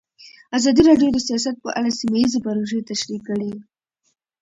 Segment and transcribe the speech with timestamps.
[0.57, 3.51] ازادي راډیو د سیاست په اړه سیمه ییزې پروژې تشریح کړې.